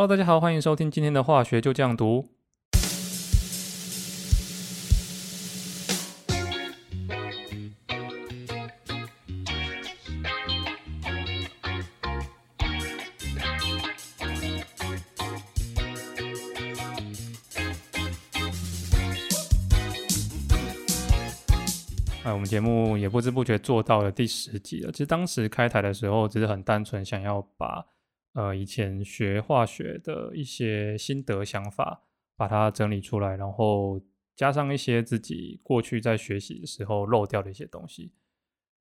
[0.00, 2.24] Hello，大家好，欢迎收听今天的化学就这样读。
[22.22, 24.92] 哎，我们节目也不知不觉做到了第十集了。
[24.92, 27.84] 其实当时开台的时候，只是很单纯想要把
[28.32, 32.04] 呃以前学化学的一些心得想法，
[32.36, 34.00] 把它整理出来，然后
[34.36, 38.12] 加上一些自己过去在学习的时候漏掉的一些东西。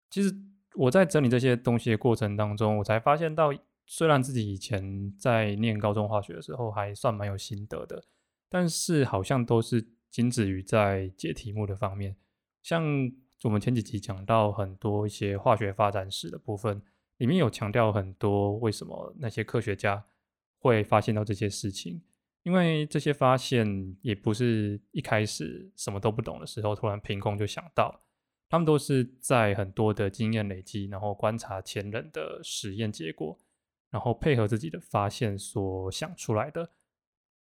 [0.09, 0.33] 其实
[0.75, 3.51] 我在整理这些东西的过程当中，我才发现到，
[3.85, 8.03] 虽然自己以前在念高中化学的时候还算蛮有心得的，
[8.49, 12.15] 但是好像都是仅止于在解题目的方面，
[12.61, 13.11] 像。
[13.43, 16.81] 我们前几集讲到很多一些化学发展史的部分，
[17.17, 20.05] 里面有强调很多为什么那些科学家
[20.59, 22.01] 会发现到这些事情，
[22.43, 28.01] 因为这些发现也不是一开始什么都不懂的时候突然凭空就想到，
[28.49, 33.37] 他们都是在很多的经验累积，然后观察前人的实验结果，
[33.89, 36.71] 然后配合自己的发现所想出来的。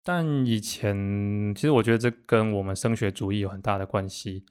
[0.04, 4.46] 但以前其实我觉得这跟我们升学主义有很大的关系。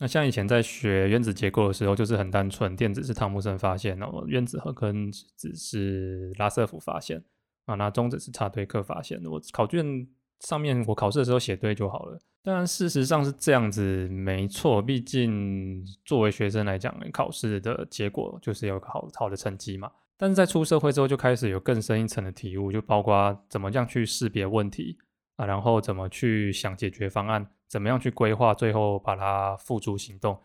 [0.00, 7.22] 那像以前在学原子结构的时候，就是很单纯，电子是汤姆森发现，然后原子核跟质是拉瑟福发现
[7.66, 9.24] 啊，那中子是查推克发现。
[9.24, 10.06] 我考卷
[10.40, 12.18] 上面我考试的时候写对就好了。
[12.42, 14.82] 当然事实上是这样子，没错。
[14.82, 19.90] 毕竟作为学生来讲，考试的结果就是有个好好的成绩嘛。
[20.18, 24.98] 但是在出社会之后，就开始有更深一层的体悟，就包括怎么样去识别问题
[25.36, 27.46] 啊，然后怎么去想解决方案。
[27.68, 30.38] 怎么样去规划，最后把它付诸行动？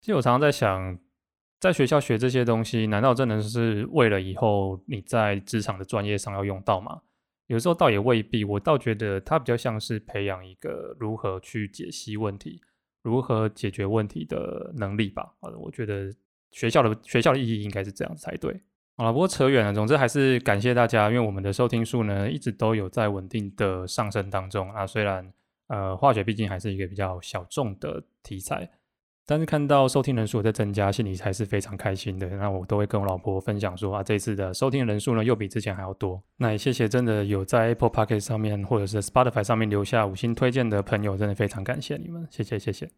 [0.00, 0.98] 其实我常常在想，
[1.58, 7.00] 在学校学这些东西，难道真的是为了以后你在职场的专业上要用到吗？
[7.46, 8.44] 有时候倒也未必。
[8.44, 12.60] 我倒觉得它比较像是培养一个如何去解析问题、
[13.02, 15.32] 如何解决问题的能力吧。
[15.40, 16.12] 啊，我觉得
[16.50, 18.60] 学校的学校的意义应该是这样才对。
[18.98, 19.72] 好了，不过扯远了。
[19.72, 25.32] 总之还是感谢大家，因为我们的收听数呢一直都有在稳定的上升当中啊，虽然。
[25.68, 28.70] 呃，化学毕竟还是一个比较小众的题材，
[29.26, 32.28] 但是看到收听人数在增加，心里还是非常开心的。
[32.28, 36.22] 那我都会跟我老婆分享说啊，这次的收听人数呢又比之前还要多。
[36.36, 42.90] 那也谢谢真的有在 Apple p o c k e t 上面或者是 Spotify 上面留下五星推荐的朋友，真的非常感谢你们，谢谢谢谢。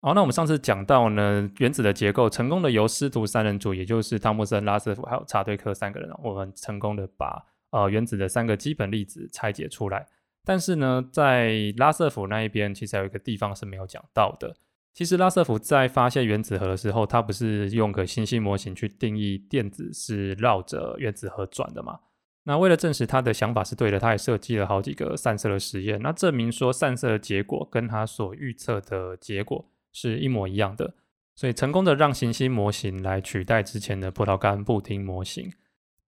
[0.00, 10.06] 好，那我们上次讲到呢，原子的结构成功的由师徒三人组，也就是汤姆森、拉瑟福还有查对克三个人，我们成功的把呃原子的三个基本粒子拆解出来。
[10.44, 14.54] 但是呢，在拉瑟福那一边，其实还有一个地方是没有讲到的。
[14.92, 21.98] 其实拉瑟福在发现原子核的时候，他不是用个行星模型去定义电子是绕着原子核转的嘛？
[22.44, 30.94] 那为了证实他的想法是对的，他也设计了好几个散射的实验，那证明说散射的结果跟他所预测的结果是一模一样的，
[31.34, 35.50] 所以成功的让行星模型来取代之前的葡萄干布丁模型。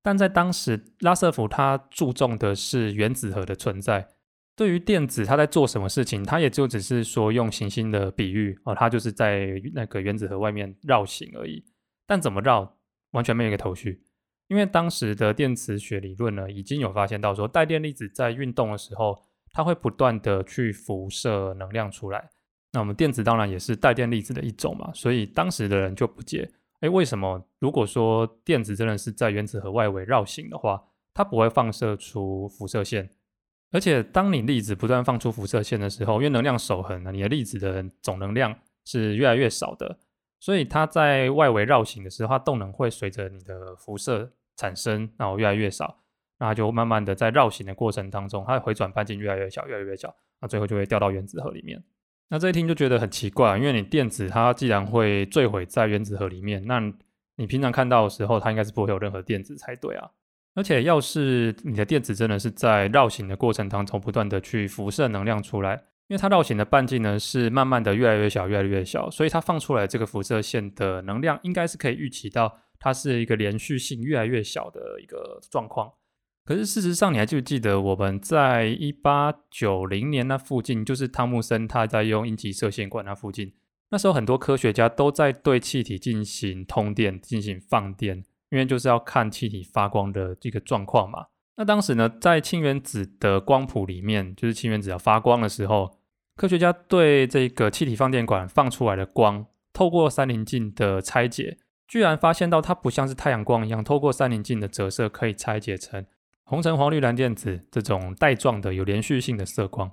[0.02, 4.06] 但在当时，拉瑟福他注重的是原子核的存在。
[4.56, 11.62] 对于电子，它在做什么事情，它也就只是说用行星的比喻哦，它就是在那个原子核外面绕行而已。
[12.06, 12.76] 但怎么绕，
[13.10, 14.02] 完全没有一个头绪。
[14.48, 19.20] 因为当时的电磁学理论呢，已经有发现到说，带电粒子在运动的时候，
[19.52, 22.30] 它会不断的去辐射能量出来。
[22.72, 26.48] 那我们电子当然也是带电粒子的一种嘛，所以当时的人就不解，
[26.80, 33.10] 哎，为什么如果说电子真的是在原子核外围绕行的话，它不会放射出辐射线？
[33.76, 39.98] 而且，当你粒子不断放出辐射线的时候，因为能量守恒啊，你的粒子的总能量是越来越少的，
[40.40, 45.98] 所以它在外围绕行的时候，它动能会随着你的辐射产生，然后越来越少，
[46.38, 51.84] 那就慢慢的在绕行的过程当中，它的回转半径越来越小，越来越小，那最后就会掉到原子核里面。
[52.30, 56.80] 那这一听就觉得很奇怪，因为你电子它既然会坠毁在原子核里面，那
[57.36, 60.10] 你平常看到的时候，它应该是不会有任何电子才对啊。
[60.56, 65.74] 而且，要是你的电子真的是在绕行的过程当中不断的去辐射能量出来，
[66.08, 75.92] 因为它绕行的半径呢是慢慢的越来越小，越来越小，所以它放出来这个辐射线的能量应该是可以预期到它是一个连续性越来越小的一个状况。
[76.42, 83.52] 可是事实上，你还记不记得我们在一八九零年那附近，就是汤姆森他在用阴极射线管那附近，
[83.90, 88.24] 那时候很多科学家都在对气体进行通电，进行放电。
[88.50, 91.26] 因为就是要看气体发光的这个状况嘛。
[91.56, 95.98] 那当时呢，在氢原子的光谱里面，就是氢原子要发光的时候，
[96.36, 101.56] 科学家对这个气体放电管放出来的光，透过三棱镜的拆解，
[101.88, 106.04] 居然发现到它不像是太阳光一样，透过三棱镜的折射可以拆解成
[106.44, 109.90] 红橙黄绿蓝靛紫这种带状的有连续性的色光，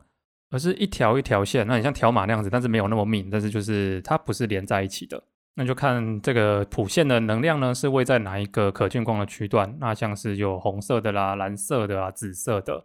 [0.52, 5.24] 而是一条一条线，那你像条码那样子，但是没有那么密，但是就是它不是连在一起的。
[5.56, 9.78] 那就看这个谱线的能量呢，是位在哪一个可见光的区段。
[9.80, 12.84] 那像是有红色的啦、蓝色的啊、紫色的，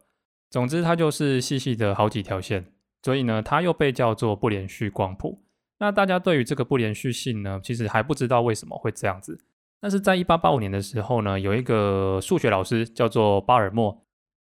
[0.51, 2.67] 总之它就是细细的好几条线，
[3.03, 5.43] 所以呢，它又被叫做不连续光谱。
[5.79, 9.39] 那大家对于这个不连续性呢，其实还不知道为什么会这样子。
[9.81, 14.05] 但是在一八八五年的时候呢，有一个数学老师叫做巴尔默，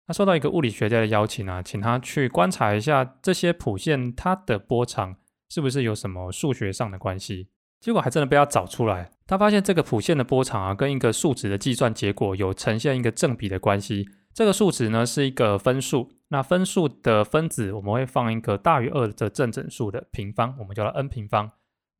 [0.07, 5.15] 他受到一个物理学家的邀请啊，请他去观察一下这些谱线它的波长
[5.47, 7.50] 是不是有什么数学上的关系。
[7.81, 14.07] 结果还真的被他找出来，他发现这个谱线的波长啊，跟一个数值的计算结果有呈现一个正比的关系。
[14.33, 21.51] 这个数值呢是一个分数，那分数的分子我们会放一个大于二的正整数的平方，我们叫它 n 平方。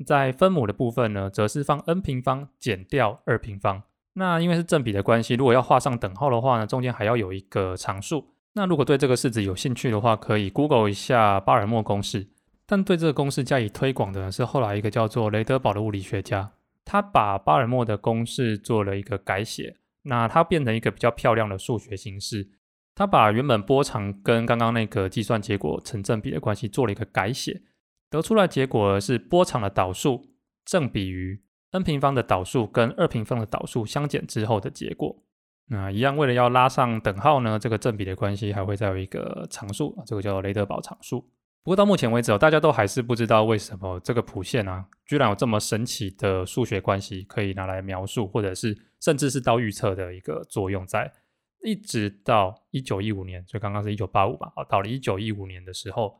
[0.06, 3.82] 在分母的部分呢，则是放 n 平方减掉二平方。
[4.14, 8.36] 那因为是正比的关系，如果要画上等号的话呢，中间还要有一个常数。
[8.54, 12.28] 那如果对这个式子有兴趣的话，可以 Google 一下巴尔默公式。
[12.72, 16.54] 但对这个公式加以推广的呢，是后来一个叫做雷德堡的物理学家，
[16.86, 22.50] 他把巴尔默的公式做了一个改写，那它变成一个比较漂亮的数学形式。
[22.96, 27.62] 他把原本波长跟刚刚那个计算结果成正比的关系做了一个改写，
[28.10, 30.30] 得出来结果是波长的导数
[30.64, 31.42] 正比于
[31.72, 35.22] n 平方的导数跟二平方的导数相减之后的结果。
[35.68, 41.30] 那一样，为了要拉上等号呢，这个正比的关系还会再有一个常数，这个叫雷德堡常数。
[41.64, 51.12] 不过到目前为止哦，大家都还是不知道为什么这个谱线啊，居然有这么神奇的数学关系可以拿来描述，或者是甚至是到预测的一个作用在。
[51.64, 56.20] 一直到一九一五年，所以刚刚是一九八五吧，哦，到了一九一五年的时候，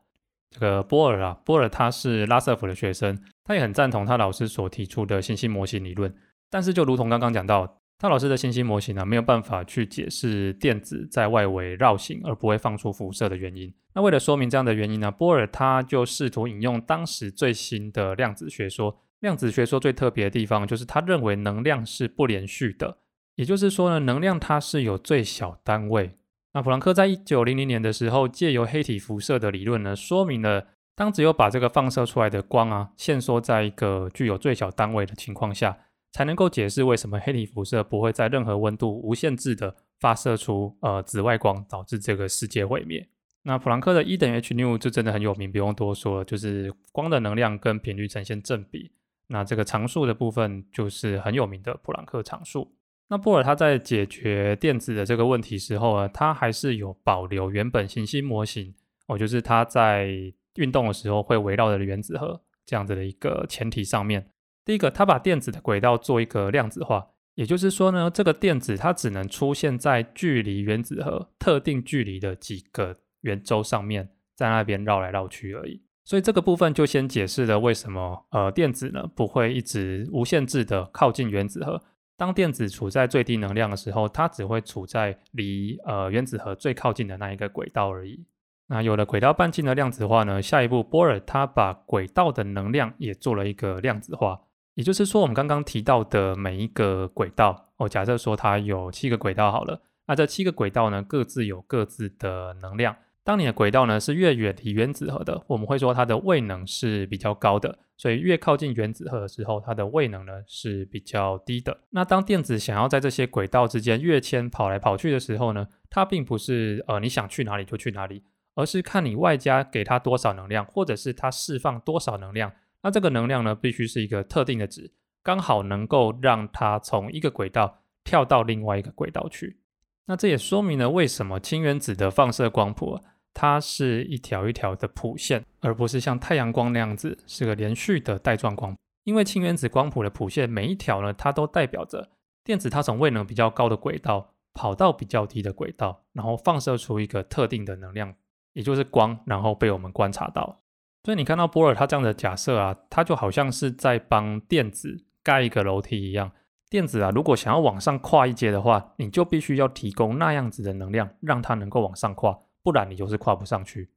[0.50, 6.14] 这个波尔啊，波尔他是拉瑟夫的学生，他也很赞同他老师所提出的信息模型理论，
[6.48, 7.81] 但是就如同刚刚讲到。
[8.02, 13.72] 他老师的信息模型呢，没有办法去解释电子在外围绕行而不会放出辐射的原因。
[13.94, 18.98] 那为了说明这样的原因呢，波尔他就试图引用当时最新的量子学说。
[19.20, 22.98] 量子学说最特别的地方就是他认为能量是不连续的，
[23.36, 26.16] 也就是说呢，能量它是有最小单位。
[26.54, 30.66] 那普朗克在一九零零年的时候，借由黑体辐射的理论呢，说明了
[30.96, 35.78] 当只有把这个放射出来的光啊，限缩在一个具有最小单位的情况下。
[36.12, 43.08] 才能够解释为什么黑体辐射不会在任何温度无限制的发射出呃紫外光，导致这个世界毁灭。
[43.42, 48.92] 那普朗克的 E 等于 h 纽就真的很有名，不用多说了，就是光的能量跟频率呈现正比。
[49.26, 52.70] 那这个常数的部分就是很有名的普朗克常数。
[53.08, 58.74] 那波尔他在解决电子的这个问题时候呢，他还是有保留原本行星模型
[59.06, 60.12] 哦，就是他在
[60.56, 64.26] 运动的时候会围绕着原子核这样子的一个前提上面。
[64.64, 75.82] 第一个，他把电子的轨道做一个量子化，也就是说呢，这个电子它只能出现在距离原子核特定距离的几个圆周上面，在那边绕来绕去而已。
[76.04, 81.80] 所以这个部分就先解释了为什么呃电子呢不会一直无限制的靠近原子核。
[82.16, 88.24] 当电子处在最低能量的时候，它只会处在离呃原子核最靠近的那一个轨道而已。
[88.68, 94.40] 那有了轨道半径的量子化呢，下一步波尔他把轨道的能量也做了一个量子化。
[94.74, 102.96] 也就是说，我们刚刚提到的每一个轨道，哦，假设说它有七个轨道好了，那这七个轨道呢，各自有各自的能量。
[103.24, 111.78] 当你的轨道呢是越远离原子核的，我们会说它的位能是比较高的，所以越靠近原子核的时候，它的位能呢是比较低的。
[111.90, 118.24] 那当电子想要在这些轨道之间跃迁跑来跑去的时候呢，它并不是呃你想去哪里就去哪里，
[118.56, 122.50] 而是看你外加给它多少能量，或者是它释放多少能量。
[122.82, 129.58] 那这个能量呢，必须是一个特定的值，刚好能够让它从一个轨道跳到另外一个轨道去。
[130.06, 133.00] 那这也说明了为什么氢原子的放射光谱，
[133.32, 138.76] 它是一条一条的谱线，而不是像太阳光那样子是个连续的带状光。
[139.04, 142.10] 因为氢原子光谱的谱线每一条呢，它都代表着
[142.44, 148.14] 电子它从位能比较高的轨道跑到比较低的轨道，然后放射出一个特定的能量，
[148.52, 150.61] 也就是光，然后被我们观察到。
[151.04, 156.32] 所以你看到波尔他这样的假设啊，他就好像是在帮电子盖一个楼梯一样。
[156.70, 163.90] 电子啊，如果想要往上跨一阶的话，你就必须要提供那样子的能量，让它能够往上跨，不然你就是跨不上去。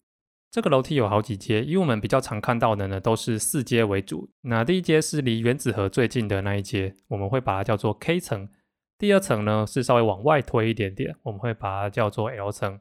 [0.51, 4.29] 这个楼梯有好几阶，因为我们比较常看到的呢，都是四阶为主。
[4.41, 8.49] 那第一阶是离原子核最近的那一阶，我们会把它叫做 K 层。
[8.97, 12.79] 第二层呢是稍微往外推一点点，我们会把它叫做 L 层。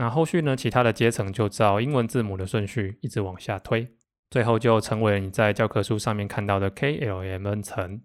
[0.00, 0.56] 那后续呢？
[0.56, 3.86] 其他的阶层就照英文字母的顺序一直往下推，
[4.30, 8.00] 最后就成为了你在教科书上面看到的 K L M N 层。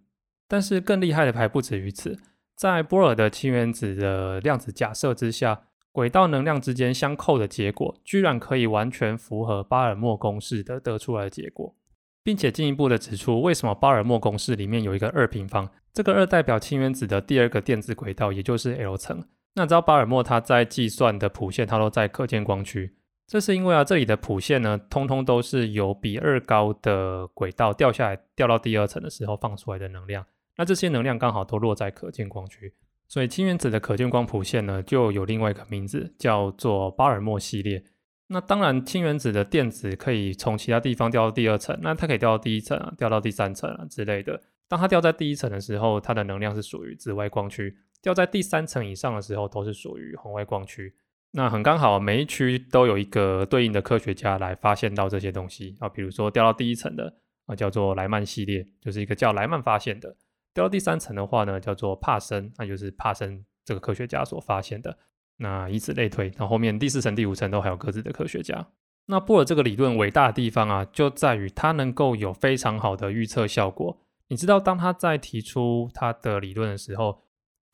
[0.46, 2.20] 但是更厉害的还不止于此，
[2.58, 11.78] 在波尔的氢原子的量子假设之下，轨道能量之间相扣的结果，居然可以完全符合巴尔默公式的得出来的结果，
[12.22, 19.24] 并且进一步的指出，为什么巴尔默公式里面有一个二平方，这个二代表氢原子的第二个电子轨道，也就是 L 层。
[19.56, 22.96] 那知道巴尔默他在计算的谱线，它都在可见光区。
[23.26, 30.26] 这是因为啊，这里的谱线呢，通通都是由比二高的轨道掉下来，掉到第二层的时候放出来的能量。
[30.58, 32.74] 那这些能量刚好都落在可见光区，
[33.08, 37.84] 所以氢原子的可见光谱线呢，就有另外一个名字，叫做巴尔默系列。
[38.28, 44.42] 那当然，氢原子的电子可以从其他地方掉到第二层，那它可以掉到第一层啊，掉到第三层啊之类的。
[44.68, 47.70] 当它掉在第一层的时候，它的能量是属于紫外光区；
[48.06, 50.94] 掉在第三层以上的时候，都是属于红外光区。
[51.32, 57.12] 那很刚好，每一区都有一个对应的科学家来发现到这些东西啊，比如说掉到第一层的
[57.48, 60.12] 啊，叫做莱曼系列，就是一个叫莱曼发现的；
[60.54, 64.96] 掉到第三层的话呢，叫做帕森，那就是帕森这个科学家所发现的。
[65.38, 68.68] 那以此类推，那后面第四层、第五层都还有各自的科学家。
[69.08, 73.98] 那布尔这个理论伟大的地方啊，就在于它能够有非常好的预测效果。
[74.28, 77.25] 你知道，当他在提出他的理论的时候。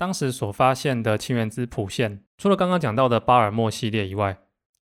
[0.02, 4.36] 当时所发现的氢原子谱线，除了刚刚讲到的巴尔默系列以外，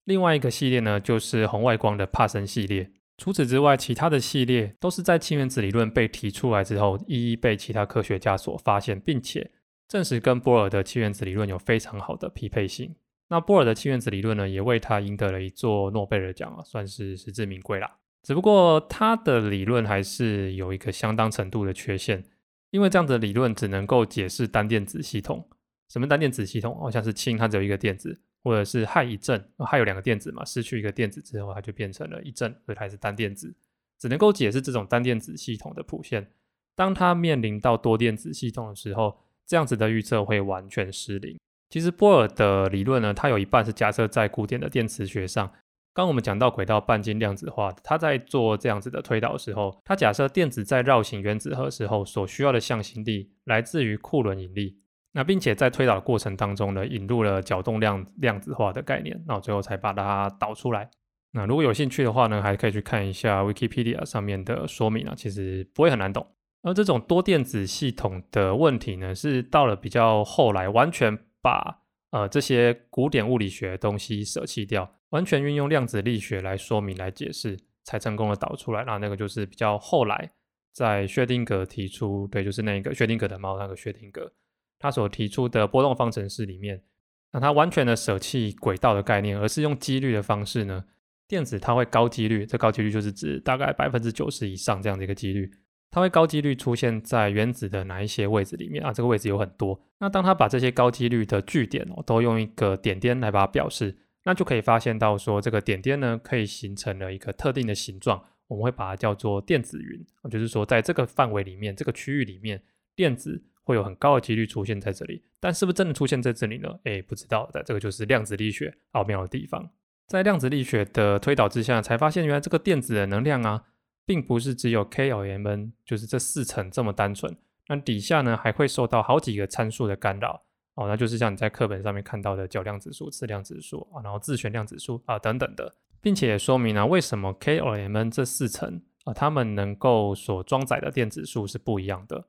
[0.05, 2.89] 另外一个系列呢，就是红外光的帕森系列。
[3.17, 9.51] 除此之外，其他的系列都是在氢原子理论被提出来之后，一一被其他科学家所发现，并且
[9.89, 12.95] 证实跟波尔的氢原子理论有非常好的匹配性。
[13.27, 17.97] 那波尔的氢原子理论呢，也为他赢得了一座诺贝尔奖啊，算是实至名归啦。
[18.23, 22.23] 只不过他的理论还是有一个相当程度的缺陷。
[22.71, 25.49] 因为这样的理论只能够解释单电子系统。
[25.89, 26.79] 什么单电子系统？
[26.79, 33.55] 好像是氢，它只有一个电子，或者是氦一正，氦有两个电子嘛，失去一个电子之后，它就变成了一正，所以它是单电子。
[33.97, 36.31] 只能够解释这种单电子系统的谱线。
[36.75, 41.37] 当它面临到多电子系统的时候，这样子的预测会完全失灵。
[41.69, 45.51] 其实波尔的理论呢，它有一半是假设在古典的电磁学上。
[45.99, 54.77] 刚我们讲到轨道半径量子化，它在做这样子的推导的时候，它假设电子在绕行原子核时候所需要的向心力来自于库仑引力，
[55.11, 60.89] 那并且在推导的过程当中呢，引入了角动量量子化的概念，那最后才把它导出来。
[61.33, 66.25] 那如果有兴趣的话呢，还可以去看一下 Wikipedia 上面的说明啊，其实不会很难懂。
[66.61, 74.95] 而这种多电子系统的问题呢，是到了比较后来，完全把呃这些古典物理学的东西舍弃掉。
[75.09, 78.83] 完全运用量子力学来说明、来解释，才成功的导出来。
[78.85, 80.29] 那那个就是比较后来，
[80.71, 84.29] 在薛定谔提出，对，就是那个薛定谔的猫，那个薛定谔
[84.77, 86.83] 他所提出的波动方程式里面，
[87.31, 90.85] 那他完全的舍弃轨道的概念，而是用几率的方式呢，
[91.27, 95.51] 电子它会高几率，这高几率就是指大概百分之九十以上这样的一个几率，
[95.89, 98.93] 它会高几率出现在原子的哪一些位置里面啊？
[98.93, 99.81] 这个位置有很多。
[99.97, 103.97] 那当他把这些高几率的据点哦，都用一个点点来把它表示。
[104.23, 110.05] 那就可以发现到说，这个点点呢，可以形成了一个特定的形状，我们会把它叫做电子云。
[110.29, 112.61] 就是说，在这个范围里面，这个区域里面，
[112.95, 115.23] 电子会有很高的几率出现在这里。
[115.39, 116.79] 但是不是真的出现在这里呢？
[116.83, 117.63] 哎，不知道的。
[117.63, 119.71] 这个就是量子力学奥妙的地方。
[120.05, 123.63] 在量子力学的推导之下，才发现原来这个电子的能量啊，
[124.05, 127.37] 并不是只有 k、l、m、n，就是这四层这么单纯。
[127.67, 130.43] 那底下呢，还会受到好几个参数的干扰。
[130.79, 142.27] 哦，那就是像你在课本上面看到的角量指数、质量指数啊，然后自旋量指数啊等等的，并且也说明了为什么 K、L、M、N 这四层啊，它们能够所装载的电子数是不一样的。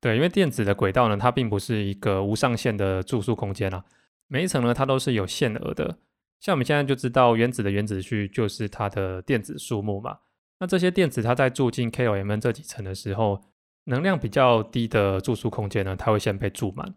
[0.00, 3.84] 对，因为电子的轨道呢，它并不是一个无上限的住宿空间啊，
[4.26, 5.98] 每一层呢，它都是有限额的。
[6.40, 10.18] 像我们现在就知道原子的原子序就是它的电子数目嘛，
[10.58, 13.44] 那这些电子它在住进 K、L、M、N 这几层的时候，
[13.84, 16.92] 能量比较低的住宿空间呢，它会先被住满。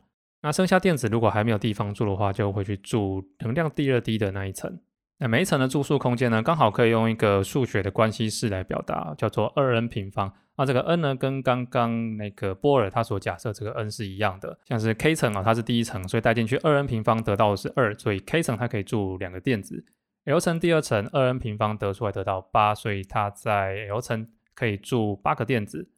[0.46, 4.80] 那剩下电子如果还没有地方住的话，就会去住能量第二低的那一层。
[5.18, 10.32] 那每一层的住宿空间呢，刚好可以用一个数学的关系式来表达，叫做二 n 平方。
[10.56, 14.56] 那这个 n 呢，跟刚刚那个波尔他所假设这个 n 是一样的。
[14.66, 19.84] 像是 k 层啊，它是第一层，所以带进去二 n 平方得到的是二，所以 k 层它可以住两个电子。
[20.26, 25.90] L 层第二层二 n 平方得出来得到八，所以它在 L 层可以住八个电子。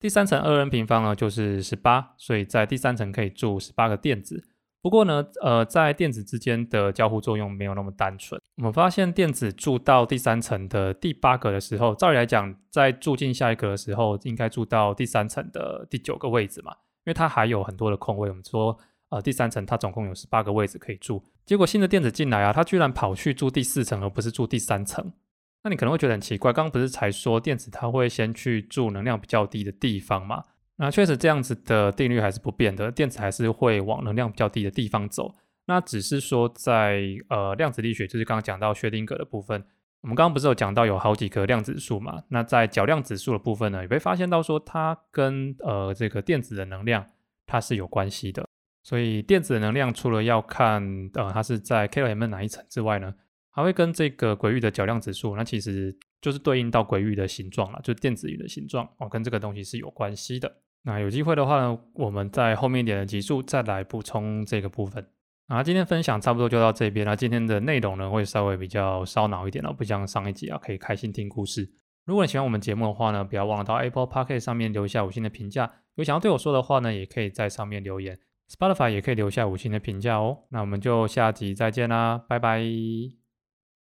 [0.00, 4.44] 第三层二 n 平方呢，就是十八，所以在第三层可以住十八个电子。
[4.80, 8.40] 不过呢，呃，在电子之间的交互作用没有那么单纯。
[8.58, 16.70] 我们发现电子住到第三层的第八格的时候，照理来讲，在住进下一格的时候，应该住到第三层的第九个位置嘛，
[17.04, 18.28] 因为它还有很多的空位。
[18.28, 18.78] 我们说，
[19.08, 21.20] 呃，第三层它总共有十八个位置可以住。
[21.44, 25.12] 结果新的电子进来啊，它居然跑去住第四层，而不是住第三层。
[25.64, 30.44] 那你可能会觉得很奇怪，刚刚不是才说电子它会先去住能量比较低的地方嘛？
[30.76, 35.34] 那确实这样子的定律还是不变的，电子还是会往能量比较低的地方走。
[35.66, 39.64] 那只是说在呃量子力学，就是刚刚讲到薛定谔的部分，
[40.00, 42.22] 我们刚刚不是有讲到有好几个量子数嘛？
[42.28, 47.04] 那在角量子数的部分呢，也被发现到说它跟呃这个电子的能量
[47.44, 48.46] 它是有关系的。
[48.84, 53.12] 所以电子的能量除了要看呃它是在 k l m 哪一层之外呢，
[53.58, 60.58] 还会跟这个鬼域的角量指数，那其实就是对应到鬼域的形状了，就是电子云的形状哦，跟这个东西是有关系的。
[60.84, 65.04] 那有机会的话呢，我们在后面一点的集数再来补充这个部分。
[65.48, 67.16] 啊，今天分享差不多就到这边了。
[67.16, 71.68] 今天的内容呢会稍微比较烧脑一点了，不像上一集啊可以开心听故事。
[72.06, 75.68] 如果你喜欢我们节目的话呢，不要忘了到 Apple p o c k e t 上面留下五星的评价。
[75.96, 78.16] 有想要对我说的话呢，也可以在上面留言。
[78.48, 80.44] Spotify 也可以留下五星的评价哦。
[80.50, 83.17] 那我们就下集再见啦，拜拜。